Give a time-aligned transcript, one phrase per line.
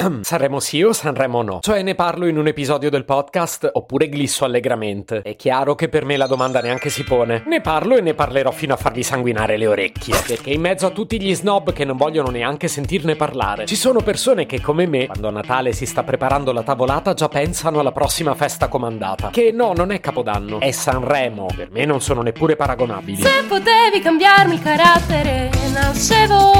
[0.22, 1.58] Sanremo sì o Sanremo no?
[1.60, 5.22] Cioè ne parlo in un episodio del podcast oppure glisso allegramente?
[5.22, 7.42] È chiaro che per me la domanda neanche si pone.
[7.46, 10.14] Ne parlo e ne parlerò fino a fargli sanguinare le orecchie.
[10.26, 14.00] Perché in mezzo a tutti gli snob che non vogliono neanche sentirne parlare, ci sono
[14.00, 17.92] persone che come me, quando a Natale si sta preparando la tavolata, già pensano alla
[17.92, 19.30] prossima festa comandata.
[19.30, 21.46] Che no, non è Capodanno, è Sanremo.
[21.54, 23.22] Per me non sono neppure paragonabili.
[23.22, 26.59] Se potevi cambiarmi il carattere, nascevo.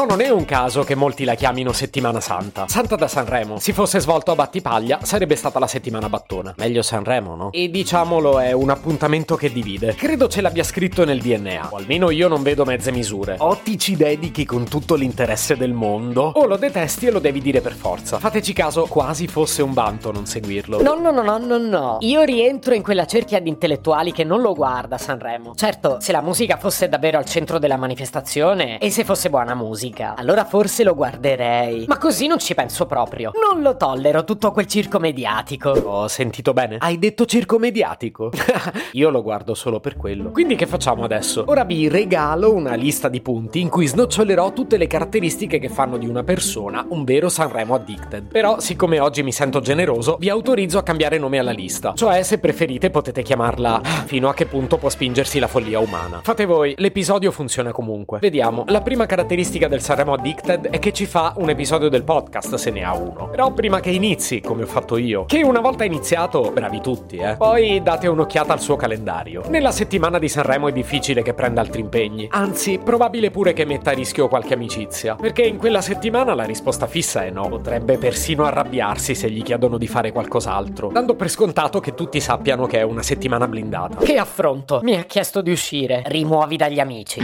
[0.00, 2.66] No, non è un caso che molti la chiamino settimana santa.
[2.68, 3.58] Santa da Sanremo.
[3.58, 6.54] Si fosse svolto a Battipaglia, sarebbe stata la settimana battona.
[6.56, 7.52] Meglio Sanremo, no?
[7.52, 9.94] E diciamolo, è un appuntamento che divide.
[9.94, 11.68] Credo ce l'abbia scritto nel DNA.
[11.72, 13.36] O almeno io non vedo mezze misure.
[13.40, 17.42] O ti ci dedichi con tutto l'interesse del mondo, o lo detesti e lo devi
[17.42, 18.18] dire per forza.
[18.18, 20.80] Fateci caso, quasi fosse un vanto non seguirlo.
[20.80, 21.96] No, no, no, no, no, no.
[22.00, 25.54] Io rientro in quella cerchia di intellettuali che non lo guarda Sanremo.
[25.54, 29.88] Certo, se la musica fosse davvero al centro della manifestazione e se fosse buona musica,
[30.02, 31.84] allora forse lo guarderei.
[31.86, 33.32] Ma così non ci penso proprio.
[33.34, 35.70] Non lo tollero tutto quel circo mediatico.
[35.70, 36.76] Ho sentito bene?
[36.78, 38.30] Hai detto circo mediatico?
[38.92, 40.30] Io lo guardo solo per quello.
[40.30, 41.44] Quindi che facciamo adesso?
[41.46, 45.96] Ora vi regalo una lista di punti in cui snocciolerò tutte le caratteristiche che fanno
[45.96, 48.28] di una persona un vero Sanremo addicted.
[48.28, 51.92] Però, siccome oggi mi sento generoso, vi autorizzo a cambiare nome alla lista.
[51.94, 56.20] Cioè, se preferite, potete chiamarla fino a che punto può spingersi la follia umana.
[56.22, 58.18] Fate voi, l'episodio funziona comunque.
[58.20, 62.54] Vediamo, la prima caratteristica del Sanremo Addicted è che ci fa un episodio del podcast
[62.54, 63.28] se ne ha uno.
[63.28, 67.36] Però prima che inizi, come ho fatto io, che una volta iniziato, bravi tutti, eh.
[67.36, 69.42] Poi date un'occhiata al suo calendario.
[69.48, 72.28] Nella settimana di Sanremo è difficile che prenda altri impegni.
[72.30, 75.14] Anzi, probabile pure che metta a rischio qualche amicizia.
[75.14, 77.48] Perché in quella settimana la risposta fissa è no.
[77.48, 82.66] Potrebbe persino arrabbiarsi se gli chiedono di fare qualcos'altro, dando per scontato che tutti sappiano
[82.66, 84.04] che è una settimana blindata.
[84.04, 84.80] Che affronto.
[84.82, 86.02] Mi ha chiesto di uscire.
[86.06, 87.20] Rimuovi dagli amici.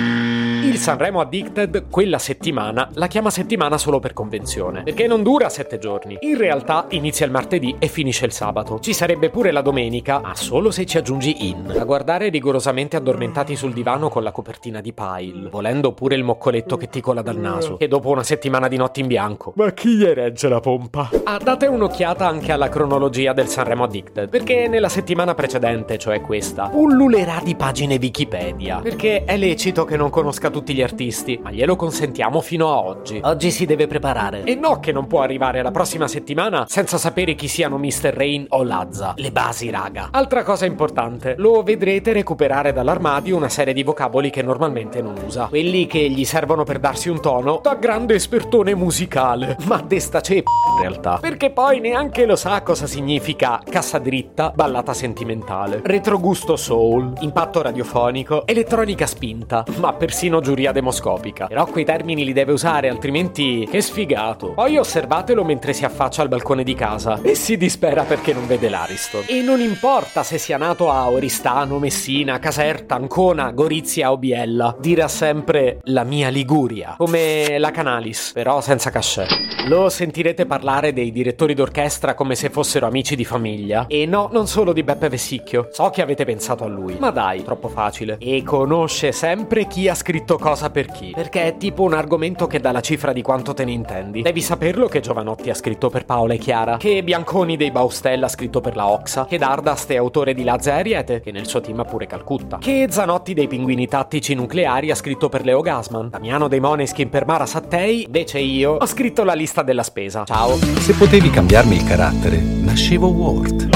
[0.67, 5.79] Il Sanremo Addicted quella settimana la chiama settimana solo per convenzione, perché non dura sette
[5.79, 6.17] giorni.
[6.23, 8.81] In realtà inizia il martedì e finisce il sabato.
[8.81, 11.73] Ci sarebbe pure la domenica, ma solo se ci aggiungi in.
[11.79, 16.77] A guardare rigorosamente addormentati sul divano con la copertina di pile, volendo pure il moccoletto
[16.77, 17.79] che ti cola dal naso.
[17.79, 19.53] E dopo una settimana di notti in bianco.
[19.55, 21.11] Ma chi gli regge la pompa?
[21.23, 26.71] Ah, date un'occhiata anche alla cronologia del Sanremo Addicted, perché nella settimana precedente, cioè questa,
[26.71, 28.81] pullulerà di pagine Wikipedia.
[28.83, 33.21] Perché è lecito che non conosca tutti gli artisti, ma glielo consentiamo fino a oggi.
[33.23, 34.43] Oggi si deve preparare.
[34.45, 38.15] E no che non può arrivare la prossima settimana senza sapere chi siano Mr.
[38.15, 39.13] Rain o Lazza.
[39.17, 40.09] Le basi, raga.
[40.13, 45.45] Altra cosa importante, lo vedrete recuperare dall'armadio una serie di vocaboli che normalmente non usa.
[45.49, 49.59] Quelli che gli servono per darsi un tono da grande espertone musicale.
[49.67, 51.19] Ma desta ceppa in realtà.
[51.21, 58.47] Perché poi neanche lo sa cosa significa cassa dritta, ballata sentimentale, retrogusto soul, impatto radiofonico,
[58.47, 61.47] elettronica spinta, ma persino giuria demoscopica.
[61.47, 64.53] Però quei termini li deve usare, altrimenti che sfigato.
[64.53, 68.69] Poi osservatelo mentre si affaccia al balcone di casa e si dispera perché non vede
[68.69, 69.25] l'Ariston.
[69.27, 75.09] E non importa se sia nato a Oristano, Messina, Caserta, Ancona, Gorizia o Biella, dirà
[75.09, 79.29] sempre la mia Liguria, come la Canalis, però senza cachet.
[79.69, 83.87] Lo sentirete parlare dei direttori d'orchestra come se fossero amici di famiglia.
[83.89, 85.69] E no, non solo di Beppe Vessicchio.
[85.73, 86.97] So che avete pensato a lui.
[86.99, 88.17] Ma dai, troppo facile.
[88.19, 91.13] E conosce sempre chi ha scritto cosa per chi.
[91.15, 94.23] Perché è tipo un argomento che dà la cifra di quanto te ne intendi.
[94.23, 98.29] Devi saperlo che Giovanotti ha scritto per Paola e Chiara, che Bianconi dei Baustella ha
[98.29, 101.61] scritto per la Oxa, che Dardast è autore di Lazza e Ariete, che nel suo
[101.61, 106.11] team ha pure Calcutta, che Zanotti dei Pinguini Tattici Nucleari ha scritto per Leo Gasman,
[106.11, 110.25] Damiano dei Moneskin per Mara Sattei, invece io ho scritto la lista della spesa.
[110.25, 110.57] Ciao.
[110.57, 113.76] Se potevi cambiarmi il carattere, nascevo Ward.